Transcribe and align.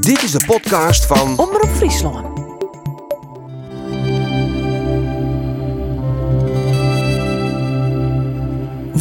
Dit 0.00 0.22
is 0.22 0.32
de 0.32 0.44
podcast 0.46 1.06
van 1.06 1.38
Omroep 1.38 1.70
Friesland. 1.70 2.26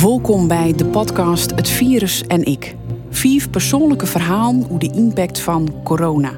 Welkom 0.02 0.48
bij 0.48 0.74
de 0.76 0.86
podcast 0.86 1.52
Het 1.52 1.70
Virus 1.70 2.24
en 2.28 2.46
ik. 2.46 2.76
Vier 3.10 3.50
persoonlijke 3.50 4.06
verhalen 4.06 4.64
over 4.64 4.80
de 4.80 4.92
impact 4.94 5.40
van 5.40 5.74
corona. 5.84 6.32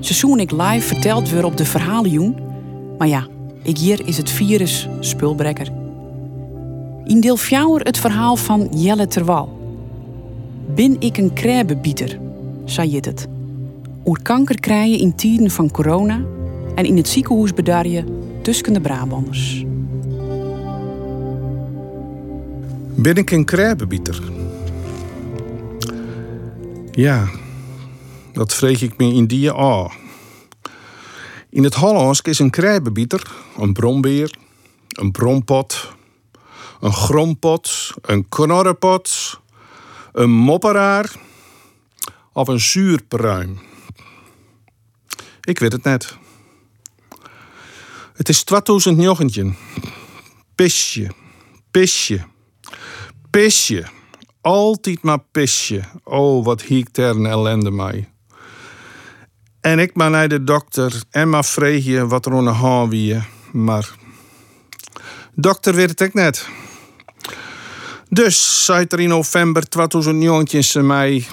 Seizoen 0.00 0.40
ik 0.40 0.50
live 0.50 0.86
verteld 0.86 1.30
weer 1.30 1.44
op 1.44 1.56
de 1.56 1.64
verhalenjoen. 1.64 2.36
Maar 2.98 3.08
ja, 3.08 3.26
ik 3.62 3.78
hier 3.78 4.06
is 4.06 4.16
het 4.16 4.30
virus 4.30 4.88
spulbrekker. 5.00 5.72
In 7.04 7.20
deel 7.20 7.36
4 7.36 7.80
het 7.80 7.98
verhaal 7.98 8.36
van 8.36 8.68
Jelle 8.74 9.06
Terwal. 9.06 9.58
Ben 10.74 10.96
ik 10.98 11.16
een 11.16 11.32
krebebieter, 11.32 12.18
zei 12.64 12.90
je 12.90 13.00
het. 13.00 13.34
Oer 14.06 14.22
kanker 14.22 14.60
krijgen 14.60 14.98
in 14.98 15.14
tijden 15.14 15.50
van 15.50 15.70
corona 15.70 16.24
en 16.74 16.84
in 16.84 16.96
het 16.96 17.08
ziekenhuis 17.08 17.54
bedarje 17.54 18.04
tussen 18.42 18.72
de 18.72 18.80
Brabanders. 18.80 19.64
Ben 22.96 23.14
ik 23.14 23.30
een 23.30 23.44
krebebieter? 23.44 24.22
Ja, 26.90 27.28
dat 28.32 28.54
vreeg 28.54 28.82
ik 28.82 28.96
me 28.96 29.12
in 29.12 29.26
die 29.26 29.52
a. 29.52 29.90
In 31.50 31.64
het 31.64 31.74
Hollands 31.74 32.20
is 32.20 32.38
een 32.38 32.50
krebebieter 32.50 33.44
een 33.58 33.72
brombeer, 33.72 34.36
een 34.88 35.10
brompot, 35.10 35.92
een 36.80 36.92
grompot, 36.92 37.94
een 38.02 38.28
knorrenpot, 38.28 39.40
een 40.12 40.30
mopperaar 40.30 41.12
of 42.32 42.48
een 42.48 42.60
zuurpruim. 42.60 43.58
Ik 45.46 45.58
weet 45.58 45.72
het 45.72 45.82
net. 45.82 46.16
Het 48.12 48.28
is 48.28 48.44
2019. 48.44 49.56
Pisje, 50.54 51.10
pisje, 51.70 52.24
pisje. 53.30 53.86
Altijd 54.40 55.02
maar 55.02 55.18
pisje. 55.30 55.84
Oh, 56.04 56.44
wat 56.44 56.62
hiek 56.62 56.88
ter 56.88 57.26
ellende 57.26 57.70
mij. 57.70 58.08
En 59.60 59.78
ik 59.78 59.94
maar 59.94 60.10
naar 60.10 60.28
de 60.28 60.44
dokter 60.44 61.02
en 61.10 61.28
maar 61.28 61.44
vreeg 61.44 61.84
je 61.84 62.06
wat 62.06 62.26
er 62.26 62.32
aan 62.32 62.44
de 62.44 62.86
wie. 62.88 63.22
Maar 63.52 63.90
dokter 65.34 65.74
weet 65.74 65.90
het 65.90 66.00
ik 66.00 66.14
net. 66.14 66.48
Dus, 68.08 68.64
zei 68.64 68.84
er 68.88 69.00
in 69.00 69.08
november 69.08 69.68
2019 69.68 70.64
ze 70.64 70.82
mij... 70.82 71.26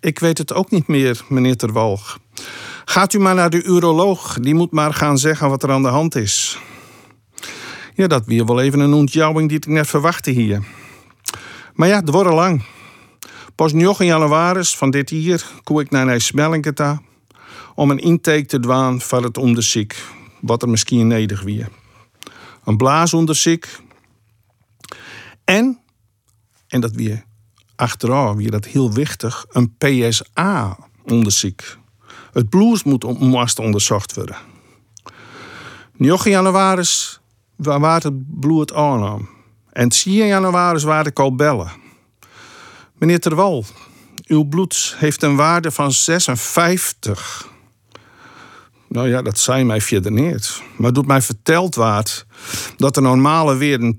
Ik 0.00 0.18
weet 0.18 0.38
het 0.38 0.52
ook 0.52 0.70
niet 0.70 0.86
meer, 0.86 1.24
meneer 1.28 1.56
Terwalg. 1.56 2.18
Gaat 2.84 3.12
u 3.12 3.18
maar 3.18 3.34
naar 3.34 3.50
de 3.50 3.62
uroloog. 3.62 4.38
Die 4.40 4.54
moet 4.54 4.70
maar 4.72 4.94
gaan 4.94 5.18
zeggen 5.18 5.48
wat 5.48 5.62
er 5.62 5.70
aan 5.70 5.82
de 5.82 5.88
hand 5.88 6.14
is. 6.14 6.58
Ja, 7.94 8.06
dat 8.06 8.26
weer 8.26 8.46
wel 8.46 8.60
even 8.60 8.80
een 8.80 8.92
ontjouwing 8.92 9.48
die 9.48 9.56
ik 9.56 9.66
net 9.66 9.86
verwachtte 9.86 10.30
hier. 10.30 10.64
Maar 11.74 11.88
ja, 11.88 11.96
het 11.96 12.10
wordt 12.10 12.30
lang. 12.30 12.64
Pas 13.54 13.72
9 13.72 14.06
januari 14.06 14.64
van 14.64 14.90
dit 14.90 15.10
jaar 15.10 15.44
koe 15.62 15.80
ik 15.80 15.90
naar 15.90 16.04
Nijsmellingeta 16.04 17.02
om 17.74 17.90
een 17.90 17.98
intake 17.98 18.46
te 18.46 18.60
doen 18.60 19.00
van 19.00 19.22
het 19.22 19.38
onderzoek, 19.38 19.92
wat 20.40 20.62
er 20.62 20.68
misschien 20.68 21.06
nodig 21.06 21.42
weer. 21.42 21.68
Een 22.64 22.76
blaasonderzoek 22.76 23.64
en, 25.44 25.78
en 26.68 26.80
dat 26.80 26.92
weer 26.92 27.24
achteraf 27.76 28.34
weer 28.34 28.50
dat 28.50 28.64
heel 28.64 28.92
wichtig, 28.92 29.46
een 29.48 29.76
PSA-onderzoek. 29.76 31.62
Het 32.34 32.48
bloed 32.48 32.84
moet 32.84 33.18
moest 33.20 33.58
onderzocht 33.58 34.14
worden. 34.14 34.36
9 35.96 36.30
januari 36.30 36.84
waar 37.56 38.02
het 38.02 38.40
bloed 38.40 38.72
aannam. 38.72 39.28
En 39.72 39.88
10 39.88 40.12
januari 40.12 40.84
waar 40.84 41.06
ik 41.06 41.18
al 41.18 41.34
bellen. 41.34 41.70
Meneer 42.98 43.20
Terwal, 43.20 43.64
uw 44.26 44.44
bloed 44.44 44.94
heeft 44.98 45.22
een 45.22 45.36
waarde 45.36 45.70
van 45.70 45.92
56. 45.92 47.48
Nou 48.88 49.08
ja, 49.08 49.22
dat 49.22 49.38
zei 49.38 49.64
mij 49.64 49.80
verder 49.80 50.12
niet. 50.12 50.62
Maar 50.76 50.92
doet 50.92 51.06
mij 51.06 51.22
verteld 51.22 51.74
waard 51.74 52.26
dat 52.76 52.94
de 52.94 53.00
normale 53.00 53.56
weer 53.56 53.80
een 53.80 53.96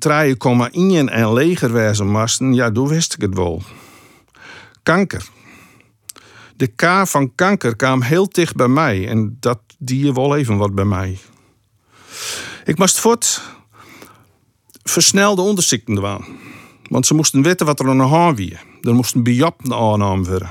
3,1 1.07 1.12
en 1.12 1.34
leger 1.34 1.72
wezen 1.73 2.07
moesten, 2.07 2.53
ja, 2.53 2.72
toen 2.72 2.88
wist 2.88 3.13
ik 3.13 3.22
het 3.22 3.35
wel. 3.35 3.62
Kanker. 4.84 5.28
De 6.55 6.67
K 6.67 7.07
van 7.07 7.35
kanker 7.35 7.75
kwam 7.75 8.01
heel 8.01 8.29
dicht 8.29 8.55
bij 8.55 8.67
mij 8.67 9.07
en 9.07 9.38
dat 9.39 9.59
die 9.77 10.13
wel 10.13 10.35
even 10.35 10.57
wat 10.57 10.75
bij 10.75 10.85
mij. 10.85 11.17
Ik 12.63 12.77
moest 12.77 12.99
voort 12.99 13.41
versnelde 14.83 15.41
onderzoeken 15.41 15.95
doen. 15.95 16.25
Want 16.89 17.05
ze 17.05 17.13
moesten 17.13 17.41
weten 17.41 17.66
wat 17.66 17.79
er 17.79 17.89
aan 17.89 17.97
de 17.97 18.03
hand 18.03 18.39
was. 18.39 18.49
Er 18.81 18.93
moesten 18.93 19.23
biopten 19.23 19.73
aangenomen 19.73 20.29
worden. 20.29 20.49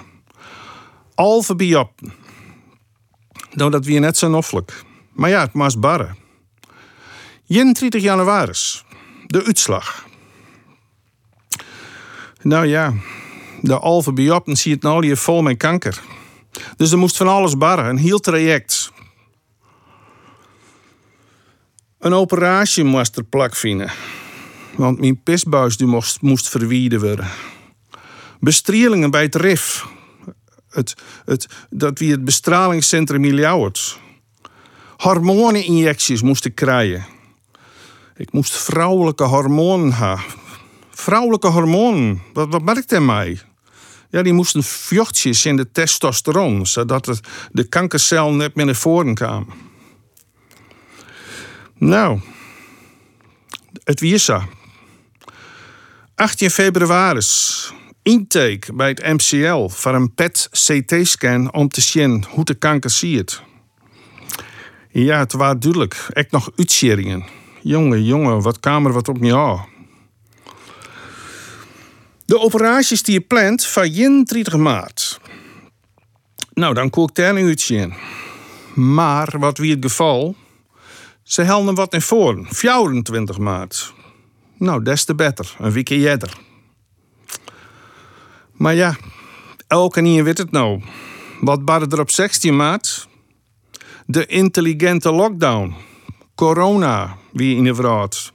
Alve 1.15 1.55
biopten. 1.55 2.13
Nou, 3.53 3.71
dat 3.71 3.85
weer 3.85 4.01
net 4.01 4.17
zo 4.17 4.29
noffelijk. 4.29 4.83
Maar 5.13 5.31
ja, 5.31 5.41
het 5.41 5.53
moest 5.53 5.81
barren. 5.81 6.17
31 7.47 8.03
januari, 8.03 8.53
de 9.27 9.45
uitslag. 9.45 10.05
Nou 12.43 12.67
ja, 12.67 12.95
de 13.65 13.79
alve 13.79 14.13
biopten 14.13 14.57
zie 14.57 14.73
het 14.73 14.83
nou 14.83 15.07
hier 15.07 15.17
vol 15.17 15.43
met 15.43 15.57
kanker. 15.57 16.01
Dus 16.77 16.93
er 16.93 16.99
moest 16.99 17.17
van 17.17 17.29
alles 17.29 17.57
barren, 17.57 17.85
een 17.85 17.97
heel 17.97 18.19
traject. 18.19 18.93
Een 21.99 22.13
operatie 22.13 22.85
moest 22.85 23.17
er 23.17 23.25
plak 23.25 23.57
vinden. 23.57 23.91
Want 24.77 25.01
mijn 25.01 25.23
pisbuis 25.23 25.77
die 25.77 25.87
moest, 25.87 26.21
moest 26.21 26.49
verwieden 26.49 27.01
worden. 27.01 27.29
Bestrielingen 28.41 29.11
bij 29.11 29.23
het 29.23 29.35
RIF. 29.35 29.87
Het, 30.71 30.95
het, 31.25 31.47
dat 31.71 31.99
wie 31.99 32.11
het 32.11 32.25
bestralingscentrum 32.25 33.25
in 33.25 33.35
Ljouwert. 33.35 33.99
Hormoneninjecties 34.97 36.23
moest 36.23 36.45
ik 36.45 36.55
krijgen. 36.55 37.07
Ik 38.17 38.33
moest 38.33 38.57
vrouwelijke 38.57 39.25
hormonen 39.25 39.93
hebben. 39.93 40.25
Vrouwelijke 40.91 41.49
hormonen, 41.49 42.23
wat, 42.33 42.61
wat 42.63 42.85
hij 42.87 43.01
mij? 43.01 43.41
Ja, 44.15 44.23
die 44.23 44.33
moesten 44.33 44.63
vjochtjes 44.63 45.45
in 45.45 45.57
de 45.57 45.71
testosteron, 45.71 46.67
zodat 46.67 47.21
de 47.53 47.65
kankercel 47.65 48.33
net 48.33 48.55
meer 48.55 48.65
naar 48.65 48.75
voren 48.75 49.15
kwam. 49.15 49.47
Nou, 51.79 52.21
het 53.85 54.01
wiersa. 54.01 54.49
18 56.15 56.51
februari. 56.51 57.21
Intake 58.03 58.75
bij 58.75 58.89
het 58.89 59.03
MCL 59.03 59.69
voor 59.69 59.95
een 59.95 60.15
PET-CT-scan 60.15 61.53
om 61.53 61.69
te 61.69 61.81
zien 61.81 62.25
hoe 62.29 62.45
de 62.45 62.55
kanker 62.55 62.91
ziet. 62.91 63.43
Ja, 64.91 65.19
het 65.19 65.33
was 65.33 65.55
duidelijk. 65.59 66.07
Ik 66.13 66.31
nog 66.31 66.51
uitscheringen. 66.57 67.25
Jongen, 67.63 68.05
jongen, 68.05 68.43
wat 68.43 68.61
kamer 68.61 68.93
wat 68.93 69.09
op 69.09 69.21
me 69.21 69.37
aan. 69.37 69.73
De 72.27 72.39
operaties 72.39 73.03
die 73.03 73.15
je 73.15 73.21
plant 73.21 73.67
van 73.67 73.83
31 73.83 74.57
maart. 74.57 75.21
Nou, 76.55 76.75
dan 76.75 76.91
daar 77.15 77.31
een 77.31 77.45
uurtje 77.45 77.77
in. 77.77 77.95
Maar 78.75 79.35
wat 79.39 79.59
wie 79.59 79.75
het 79.75 79.85
geval? 79.85 80.37
Ze 81.23 81.43
helden 81.43 81.75
wat 81.75 81.95
in 81.95 82.03
voor. 82.03 82.47
24 82.49 83.39
maart. 83.39 83.93
Nou, 84.59 84.83
des 84.83 85.05
te 85.05 85.15
beter. 85.15 85.55
Een 85.59 85.73
weekje 85.73 86.01
jeder. 86.01 86.37
Maar 88.53 88.75
ja, 88.75 88.97
elke 89.67 90.01
niet 90.01 90.23
weet 90.23 90.39
het 90.39 90.51
nou. 90.51 90.83
Wat 91.41 91.65
barde 91.65 91.97
er 91.97 92.01
op 92.01 92.11
16 92.11 92.57
maart? 92.57 93.09
De 94.07 94.27
intelligente 94.27 95.13
lockdown. 95.13 95.75
Corona, 96.35 97.17
wie 97.33 97.57
in 97.57 97.65
de 97.65 97.75
vraat. 97.75 98.33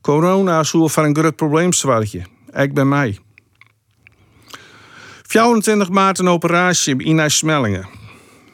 Corona 0.00 0.60
is 0.60 0.74
van 0.76 1.04
een 1.04 1.16
groot 1.16 1.36
probleem 1.36 1.72
zwaartje. 1.72 2.24
Ik 2.52 2.74
ben 2.74 2.88
mij. 2.88 3.18
24 5.28 5.88
maart 5.88 6.18
een 6.18 6.28
operatie 6.28 7.04
in 7.04 7.30
Smellingen. 7.30 7.88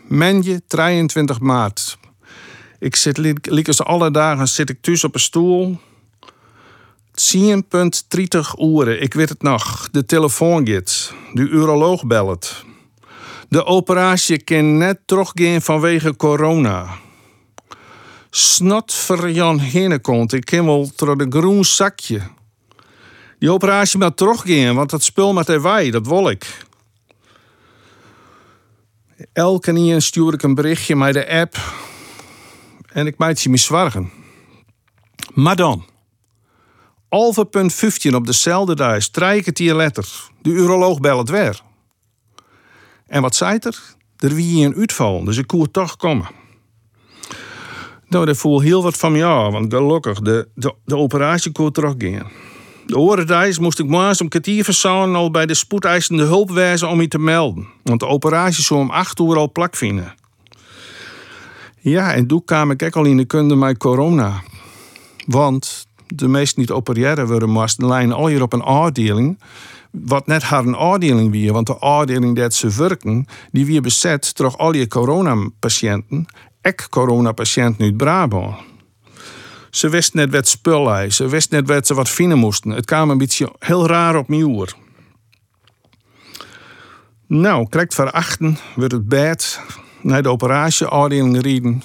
Menje 0.08 0.62
23 0.66 1.40
maart. 1.40 1.98
Ik 2.78 2.96
zit 2.96 3.18
liekers 3.42 3.82
alle 3.82 4.10
dagen 4.10 4.48
zit 4.48 4.70
ik 4.70 4.78
thuis 4.80 5.04
op 5.04 5.14
een 5.14 5.20
stoel. 5.20 5.78
10.30 7.34 7.60
uur, 8.58 9.00
ik 9.00 9.14
weet 9.14 9.28
het 9.28 9.42
nog. 9.42 9.88
De 9.90 10.04
telefoon 10.04 10.68
gaat. 10.68 11.12
De 11.32 11.42
uroloog 11.42 12.06
belt. 12.06 12.64
De 13.48 13.64
operatie 13.64 14.42
kan 14.42 14.76
net 14.76 14.98
teruggaan 15.04 15.62
vanwege 15.62 16.16
corona. 16.16 16.98
Snot 18.30 18.94
voor 18.94 19.30
Jan 19.30 19.60
Hinnekont. 19.60 20.32
Ik 20.32 20.44
ken 20.44 20.64
wel 20.64 20.90
door 20.96 21.18
de 21.18 21.26
groen 21.28 21.64
zakje. 21.64 22.20
Die 23.44 23.52
operatie 23.52 23.98
moet 23.98 24.16
teruggaan, 24.16 24.74
want 24.74 24.90
dat 24.90 25.02
spul 25.02 25.32
met 25.32 25.62
wij, 25.62 25.90
dat 25.90 26.06
wil 26.06 26.28
ik. 26.28 26.63
Elke 29.32 29.72
keer 29.72 30.02
stuur 30.02 30.32
ik 30.32 30.42
een 30.42 30.54
berichtje 30.54 30.96
met 30.96 31.14
de 31.14 31.28
app. 31.28 31.56
En 32.92 33.06
ik 33.06 33.18
maak 33.18 33.36
je 33.36 33.48
me 33.48 33.56
zwargen. 33.56 34.10
Maar 35.34 35.56
dan. 35.56 35.84
Alve 37.08 37.44
punt 37.44 37.72
15 37.72 38.14
op 38.14 38.26
dezelfde 38.26 38.74
dag, 38.74 39.02
strijken 39.02 39.54
die 39.54 39.74
letter. 39.74 40.30
De 40.42 40.50
uroloog 40.50 41.00
belt 41.00 41.28
weer. 41.28 41.60
En 43.06 43.22
wat 43.22 43.34
zei 43.34 43.58
er? 43.60 43.82
Er 44.18 44.34
wie 44.34 44.66
een 44.66 44.74
uitval, 44.74 45.24
dus 45.24 45.36
ik 45.36 45.46
kon 45.46 45.70
toch 45.70 45.96
komen. 45.96 46.28
Nou, 48.08 48.26
dat 48.26 48.36
voel 48.36 48.60
heel 48.60 48.82
wat 48.82 48.96
van 48.96 49.22
af, 49.22 49.52
want 49.52 49.74
gelukkig, 49.74 50.20
de, 50.20 50.48
de, 50.54 50.74
de 50.84 50.96
operatie 50.96 51.52
kon 51.52 51.72
teruggaan. 51.72 52.30
De 52.86 52.98
orenreis 52.98 53.58
moest 53.58 53.78
ik 53.78 53.86
morgens 53.86 54.20
om 54.20 54.28
kwartier 54.28 54.64
verzorgen 54.64 55.14
al 55.14 55.30
bij 55.30 55.46
de 55.46 55.54
spoedeisende 55.54 56.22
hulp 56.22 56.50
wezen 56.50 56.88
om 56.88 57.00
je 57.00 57.08
te 57.08 57.18
melden. 57.18 57.66
Want 57.82 58.00
de 58.00 58.06
operatie 58.06 58.62
zou 58.62 58.80
om 58.80 58.90
acht 58.90 59.20
uur 59.20 59.36
al 59.36 59.52
plak 59.52 59.76
vinden. 59.76 60.14
Ja, 61.80 62.14
en 62.14 62.26
toen 62.26 62.44
kwam 62.44 62.70
ik 62.70 62.82
ook 62.82 62.96
al 62.96 63.04
in 63.04 63.16
de 63.16 63.24
kunde 63.24 63.54
met 63.54 63.78
corona. 63.78 64.42
Want 65.26 65.86
de 66.06 66.28
meest 66.28 66.56
niet 66.56 66.70
opereren 66.70 67.26
worden 67.26 67.50
moesten 67.50 67.86
lijn 67.86 68.12
al 68.12 68.26
hier 68.26 68.42
op 68.42 68.52
een 68.52 68.62
afdeling. 68.62 69.38
Wat 69.90 70.26
net 70.26 70.42
haar 70.42 70.64
een 70.66 70.74
afdeling 70.74 71.30
weer, 71.30 71.52
want 71.52 71.66
de 71.66 71.76
afdeling 71.76 72.36
dat 72.36 72.54
ze 72.54 72.68
werken, 72.76 73.26
die 73.52 73.66
weer 73.66 73.82
bezet 73.82 74.36
door 74.36 74.56
al 74.56 74.74
je 74.74 74.88
coronapatiënten, 74.88 76.26
ek 76.60 76.86
coronapatiënten 76.90 77.84
uit 77.84 77.96
Brabant. 77.96 78.54
Ze 79.74 79.88
wist 79.88 80.14
net 80.14 80.32
wat 80.32 80.48
spul 80.48 81.10
Ze 81.10 81.28
wist 81.28 81.50
net 81.50 81.68
wat 81.68 81.86
ze 81.86 81.94
wat 81.94 82.08
vinden 82.08 82.38
moesten. 82.38 82.70
Het 82.70 82.84
kwam 82.84 83.10
een 83.10 83.18
beetje 83.18 83.52
heel 83.58 83.86
raar 83.86 84.16
op 84.16 84.28
mijn. 84.28 84.74
Nou, 87.26 87.68
krijgt 87.68 87.94
verachten, 87.94 88.58
wordt 88.76 88.92
het 88.92 89.08
bed 89.08 89.60
naar 90.00 90.22
de 90.22 90.28
operatieafdeling 90.28 91.40
rijden. 91.40 91.82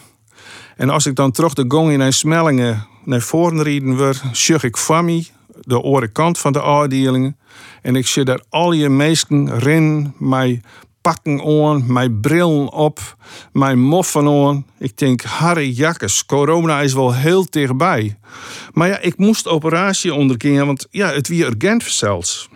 En 0.76 0.90
als 0.90 1.06
ik 1.06 1.16
dan 1.16 1.32
terug 1.32 1.54
de 1.54 1.66
gong 1.68 1.92
in 1.92 2.00
een 2.00 2.14
smellingen 2.14 2.88
naar 3.04 3.22
voren 3.22 3.64
rijden 3.64 3.98
word, 3.98 4.22
zag 4.32 4.64
ik 4.64 4.78
van 4.78 5.06
mij 5.06 5.28
de 5.62 5.82
oren 5.82 6.12
kant 6.12 6.38
van 6.38 6.54
de 6.54 6.62
afdeling. 6.62 7.36
En 7.82 7.96
ik 7.96 8.08
zie 8.08 8.24
daar 8.24 8.42
al 8.50 8.72
je 8.72 8.90
meesten 8.90 9.60
rennen, 9.60 10.14
mij 10.18 10.62
pakken 11.02 11.42
aan, 11.42 11.94
mijn 11.94 12.20
bril 12.20 12.66
op, 12.66 13.18
mijn 13.52 13.80
moffen 13.80 14.28
aan. 14.28 14.66
Ik 14.78 14.98
denk, 14.98 15.22
Harry 15.22 15.70
Jakkes, 15.70 16.26
corona 16.26 16.82
is 16.82 16.94
wel 16.94 17.14
heel 17.14 17.46
dichtbij. 17.50 18.18
Maar 18.74 18.88
ja, 18.88 19.00
ik 19.00 19.18
moest 19.18 19.48
operatie 19.48 20.14
ondergaan, 20.14 20.66
want 20.66 20.88
ja, 20.90 21.12
het 21.12 21.28
wie 21.28 21.46
urgent 21.46 21.84
zelfs. 21.84 22.50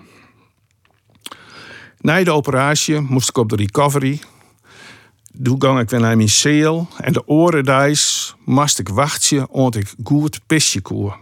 Na 1.99 2.23
de 2.23 2.31
operatie 2.31 2.99
moest 2.99 3.29
ik 3.29 3.37
op 3.37 3.49
de 3.49 3.55
recovery. 3.55 4.21
Toen 5.43 5.61
ging 5.61 5.79
ik 5.79 5.89
weer 5.89 5.99
naar 5.99 6.17
mijn 6.17 6.29
cel 6.29 6.87
en 6.97 7.13
de 7.13 7.27
orendijs 7.27 8.35
moest 8.45 8.79
ik 8.79 8.89
wachten 8.89 9.49
omdat 9.49 9.81
ik 9.81 9.93
goed 10.03 10.39
pisje 10.47 10.81
koer. 10.81 11.17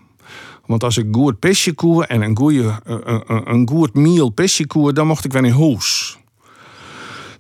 Want 0.66 0.84
als 0.84 0.98
ik 0.98 1.08
goed 1.12 1.40
pisje 1.40 1.74
koer 1.74 2.04
en 2.04 2.22
een 2.22 2.38
goede, 2.38 2.80
een, 2.84 3.24
een, 3.26 3.52
een 3.52 3.68
goed 3.70 3.94
meal 3.94 4.30
pisje 4.30 4.68
koer, 4.68 4.94
dan 4.94 5.08
mocht 5.08 5.26
ik 5.26 5.32
weer 5.32 5.46
in 5.46 5.52
huis. 5.52 6.01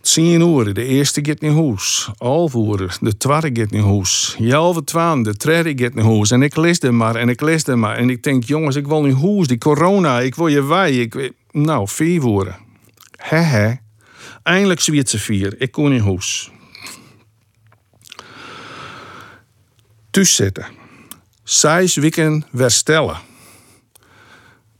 10 0.01 0.42
uur, 0.42 0.74
de 0.74 0.86
eerste 0.86 1.19
gaat 1.24 1.42
naar 1.42 1.51
huis. 1.51 2.09
Uur, 2.56 2.98
de 3.01 3.18
tweede 3.18 3.62
gaat 3.62 3.71
naar 3.71 3.83
huis. 3.83 4.36
Halve 4.50 4.83
twaalf, 4.83 5.24
de 5.24 5.38
derde 5.38 5.74
gaat 5.75 5.94
naar 5.94 6.06
huis. 6.06 6.31
En 6.31 6.42
ik 6.42 6.56
lees 6.56 6.80
maar 6.80 7.15
en 7.15 7.30
ik 7.30 7.42
lees 7.42 7.65
maar. 7.65 7.98
En 7.98 8.09
ik 8.09 8.24
denk, 8.24 8.44
jongens, 8.44 8.75
ik 8.75 8.88
wil 8.88 9.01
naar 9.01 9.19
huis. 9.21 9.48
Die 9.48 9.57
corona, 9.57 10.19
ik 10.19 10.36
wil 10.36 10.48
je 10.48 10.63
wij. 10.63 10.92
Ik, 10.95 11.31
nou, 11.51 11.88
vier 11.88 12.24
uur. 12.24 12.59
He 13.18 13.38
he. 13.38 13.74
Eindelijk 14.44 14.80
zwiert 14.80 15.09
ze 15.09 15.19
vier. 15.19 15.62
Ik 15.62 15.71
kon 15.71 15.92
in 15.92 16.01
huis. 16.01 16.51
Thuis 20.09 20.36
zitten. 20.36 20.65
Zes 21.44 21.95
weken 21.95 22.45
herstellen. 22.51 23.18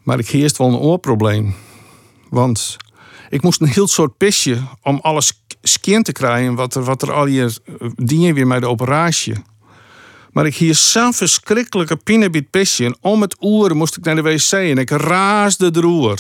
Maar 0.04 0.20
ik 0.20 0.30
eerst 0.30 0.58
wel 0.58 0.68
een 0.68 0.76
oorprobleem. 0.76 1.56
Want 2.30 2.78
ik 3.30 3.42
moest 3.42 3.62
een 3.62 3.68
heel 3.68 3.88
soort 3.88 4.18
pisje 4.18 4.62
om 4.82 5.00
alles 5.02 5.44
skin 5.62 6.04
te 6.04 6.12
krijgen 6.12 6.56
wat 6.56 6.76
er, 6.76 6.84
wat 6.84 7.02
er 7.02 7.12
al 7.12 7.26
hier 7.26 7.58
eh, 7.66 7.90
dingen 7.96 8.34
weer 8.34 8.48
met 8.48 8.62
de 8.62 8.68
operatie. 8.68 9.36
Maar 10.32 10.46
ik 10.46 10.56
hier 10.56 10.76
zo'n 10.76 11.14
verschrikkelijke 11.14 11.96
pinnenbit 11.96 12.50
pisje 12.50 12.86
en 12.86 12.98
om 13.02 13.22
het 13.22 13.36
oer 13.40 13.76
moest 13.76 13.98
ik 13.98 14.04
naar 14.04 14.16
de 14.16 14.22
wc 14.22 14.52
en 14.52 14.78
ik 14.78 14.90
raasde 14.90 15.72
de 15.72 15.80
roer. 15.80 16.20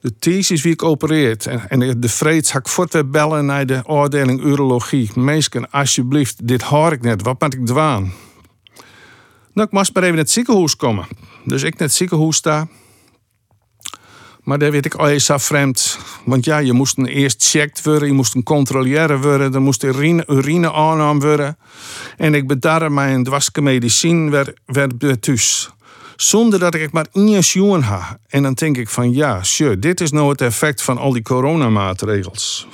De 0.00 0.18
thesis 0.18 0.62
wie 0.62 0.72
ik 0.72 0.82
opereert 0.82 1.46
en, 1.46 1.68
en 1.68 2.00
de 2.00 2.08
vreeds 2.08 2.52
had 2.52 2.60
ik 2.60 2.72
voort 2.72 3.10
bellen 3.10 3.46
naar 3.46 3.66
de 3.66 3.82
afdeling 3.82 4.44
urologie. 4.44 5.10
Meesken, 5.14 5.70
alsjeblieft, 5.70 6.48
dit 6.48 6.62
hoor 6.62 6.92
ik 6.92 7.02
net, 7.02 7.22
wat 7.22 7.40
moet 7.40 7.54
ik 7.54 7.66
dwaan? 7.66 8.12
Nou, 9.52 9.66
ik 9.66 9.72
moest 9.72 9.94
maar 9.94 10.02
even 10.02 10.14
naar 10.14 10.24
het 10.24 10.32
ziekenhuis 10.32 10.76
komen. 10.76 11.06
Dus 11.44 11.62
ik 11.62 11.78
naar 11.78 11.88
het 11.88 11.96
ziekenhuis 11.96 12.36
sta. 12.36 12.68
Maar 14.42 14.58
daar 14.58 14.70
weet 14.70 14.86
ik 14.86 14.94
al 14.94 15.08
eens 15.08 15.30
vreemd. 15.34 15.98
Want 16.24 16.44
ja, 16.44 16.58
je 16.58 16.72
moest 16.72 16.98
een 16.98 17.06
eerst 17.06 17.48
checkt 17.48 17.84
worden, 17.84 18.08
je 18.08 18.14
moest 18.14 18.34
een 18.34 18.42
controleren 18.42 19.20
worden, 19.20 19.54
er 19.54 19.62
moest 19.62 19.82
urine, 19.82 20.24
urine 20.26 20.72
aannam 20.72 21.20
worden. 21.20 21.58
En 22.16 22.34
ik 22.34 22.46
bedarre 22.46 22.90
mijn 22.90 23.24
dwaske 23.24 23.60
medicijn 23.60 24.30
werd, 24.30 24.52
werd 24.66 25.22
thuis. 25.22 25.70
Zonder 26.16 26.58
dat 26.58 26.74
ik 26.74 26.92
maar 26.92 27.06
één 27.12 27.40
jongen 27.40 27.82
ha. 27.82 28.18
En 28.28 28.42
dan 28.42 28.52
denk 28.52 28.76
ik 28.76 28.88
van 28.88 29.12
ja, 29.12 29.42
sure, 29.42 29.78
dit 29.78 30.00
is 30.00 30.10
nou 30.10 30.28
het 30.28 30.40
effect 30.40 30.82
van 30.82 30.98
al 30.98 31.12
die 31.12 31.22
coronamaatregels. 31.22 32.66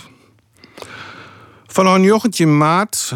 Vanaf 1.67 2.05
jochentje 2.05 2.47
maart 2.47 3.13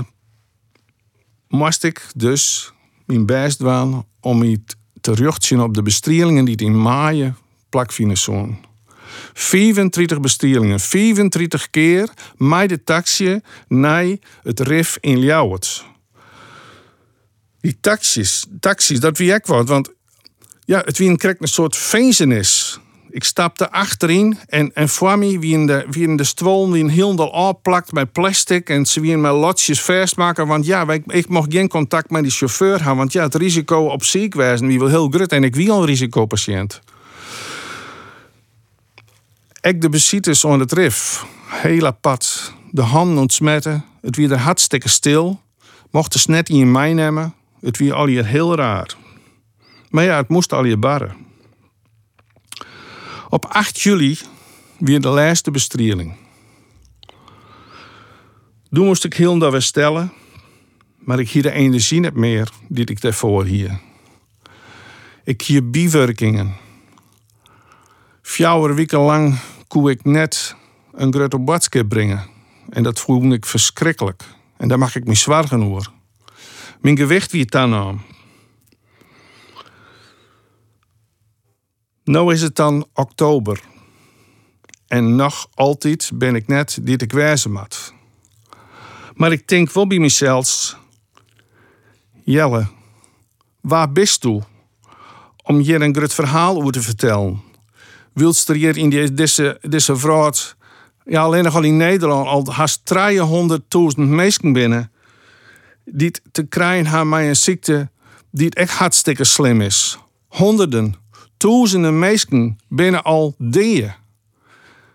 moest 1.48 1.84
ik 1.84 2.06
dus 2.14 2.72
mijn 3.06 3.26
best 3.26 3.58
doen 3.58 4.04
om 4.20 4.64
terug 5.00 5.38
te 5.38 5.46
zien 5.46 5.60
op 5.60 5.74
de 5.74 5.82
bestrielingen 5.82 6.44
die 6.44 6.56
in 6.56 6.82
maaien 6.82 7.36
plakfinezoon. 7.72 8.58
35 9.32 10.20
bestellingen, 10.20 10.80
35 10.80 11.70
keer 11.70 12.08
met 12.36 12.68
de 12.68 12.84
taxi 12.84 13.40
naar 13.68 14.16
het 14.42 14.60
RIF 14.60 14.98
in 15.00 15.18
Ljouwert. 15.18 15.84
Die 17.60 17.78
taxis, 17.80 18.46
taxis, 18.60 19.00
dat 19.00 19.18
wie 19.18 19.34
ik 19.34 19.46
wat, 19.46 19.68
want 19.68 19.90
ja, 20.64 20.82
het 20.84 20.98
wie 20.98 21.08
een, 21.10 21.36
een 21.38 21.48
soort 21.48 21.76
fezenis. 21.76 22.80
Ik 23.10 23.24
stapte 23.24 23.70
achterin 23.70 24.38
en, 24.46 24.70
en 24.74 24.88
voor 24.88 25.18
mij 25.18 25.38
wie 25.38 25.52
in 25.52 25.66
de, 25.66 25.86
wie 25.90 26.08
in 26.08 26.16
de 26.16 26.24
wie 26.70 26.82
een 26.82 26.88
heel 26.88 27.32
afplakt 27.32 27.92
met 27.92 28.12
plastic 28.12 28.68
en 28.68 28.86
ze 28.86 29.00
wie 29.00 29.16
met 29.16 29.32
lotjes 29.32 29.80
vastmaken. 29.80 30.46
Want 30.46 30.66
ja, 30.66 30.88
ik, 30.88 31.02
ik 31.06 31.28
mocht 31.28 31.52
geen 31.52 31.68
contact 31.68 32.10
met 32.10 32.22
die 32.22 32.32
chauffeur 32.32 32.76
hebben, 32.76 32.96
want 32.96 33.12
ja, 33.12 33.22
het 33.22 33.34
risico 33.34 33.86
op 33.86 34.04
ziek 34.04 34.34
wijzen 34.34 34.66
wie 34.66 34.78
wil 34.78 34.88
heel 34.88 35.08
groot 35.08 35.32
en 35.32 35.44
ik 35.44 35.54
wie 35.54 35.70
al 35.70 35.84
risicopatiënt. 35.84 36.80
Ik 39.62 39.80
de 39.80 39.88
bezitters 39.88 40.46
aan 40.46 40.60
het 40.60 40.72
rif. 40.72 41.24
Heel 41.46 41.86
apart. 41.86 42.54
De 42.70 42.82
handen 42.82 43.18
ontsmetten. 43.18 43.84
Het 44.00 44.16
weer 44.16 44.38
hartstikke 44.38 44.88
stil. 44.88 45.40
Mocht 45.90 46.12
de 46.12 46.22
net 46.26 46.48
in 46.48 46.70
mij 46.70 46.92
nemen. 46.92 47.34
Het 47.60 47.78
weer 47.78 47.94
al 47.94 48.06
hier 48.06 48.26
heel 48.26 48.54
raar. 48.54 48.94
Maar 49.90 50.04
ja, 50.04 50.16
het 50.16 50.28
moest 50.28 50.52
al 50.52 50.64
je 50.64 50.76
barren. 50.76 51.16
Op 53.28 53.44
8 53.44 53.80
juli 53.80 54.18
weer 54.78 55.00
de 55.00 55.08
laatste 55.08 55.50
bestrieling. 55.50 56.16
Toen 58.70 58.86
moest 58.86 59.04
ik 59.04 59.14
heel 59.14 59.38
dat 59.38 59.52
weer 59.52 59.62
stellen. 59.62 60.12
Maar 60.98 61.18
ik 61.18 61.30
hier 61.30 61.42
de 61.42 61.52
energie 61.52 62.00
niet 62.00 62.14
meer 62.14 62.50
die 62.68 62.84
ik 62.84 63.00
daarvoor 63.00 63.44
hier. 63.44 63.80
Ik 65.24 65.42
hier 65.42 65.70
bijwerkingen. 65.70 66.56
Vier 68.22 68.74
weken 68.74 68.98
lang 68.98 69.38
kon 69.72 69.88
ik 69.88 70.04
net 70.04 70.56
een 70.92 71.12
grote 71.12 71.38
badskip 71.38 71.88
brengen. 71.88 72.26
En 72.70 72.82
dat 72.82 73.00
voelde 73.00 73.34
ik 73.34 73.46
verschrikkelijk. 73.46 74.24
En 74.56 74.68
daar 74.68 74.78
mag 74.78 74.96
ik 74.96 75.04
me 75.04 75.14
zwaar 75.14 75.48
genoeg. 75.48 75.92
Mijn 76.80 76.96
gewicht 76.96 77.32
wie 77.32 77.46
dan 77.46 77.74
aan. 77.74 78.02
Nou 82.04 82.32
is 82.32 82.42
het 82.42 82.56
dan 82.56 82.86
oktober. 82.94 83.60
En 84.86 85.16
nog 85.16 85.48
altijd 85.54 86.10
ben 86.14 86.34
ik 86.34 86.46
net 86.46 86.78
dit 86.82 87.02
ik 87.02 87.12
mat. 87.48 87.94
Maar 89.14 89.32
ik 89.32 89.48
denk 89.48 89.72
wel 89.72 89.86
bij 89.86 89.98
mezelf... 89.98 90.76
Jelle, 92.24 92.66
waar 93.60 93.92
bist 93.92 94.24
u? 94.24 94.40
Om 95.42 95.60
je 95.60 95.74
een 95.74 95.94
groot 95.94 96.14
verhaal 96.14 96.56
over 96.56 96.72
te 96.72 96.82
vertellen 96.82 97.50
er 98.48 98.54
hier 98.54 98.76
in 98.76 99.14
deze, 99.14 99.58
deze 99.60 99.96
vrouw, 99.96 100.32
ja, 101.04 101.22
alleen 101.22 101.44
nog 101.44 101.54
al 101.54 101.62
in 101.62 101.76
Nederland, 101.76 102.26
al 102.26 102.52
haast 102.52 102.80
300.000 103.96 104.00
mensen 104.02 104.52
binnen. 104.52 104.90
Die 105.84 106.12
te 106.32 106.42
krijgen 106.42 106.86
hebben 106.86 107.08
met 107.08 107.26
een 107.26 107.36
ziekte 107.36 107.90
die 108.30 108.50
echt 108.50 108.72
hartstikke 108.72 109.24
slim 109.24 109.60
is. 109.60 109.98
Honderden, 110.28 110.94
duizenden 111.36 111.98
mensen 111.98 112.58
binnen 112.68 113.02
al 113.02 113.34
die. 113.38 113.92